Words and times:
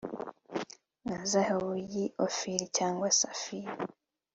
nka 1.05 1.19
zahabu 1.31 1.71
y'i 1.91 2.05
ofiri 2.25 2.65
cyangwa 2.77 3.07
safiri 3.19 3.71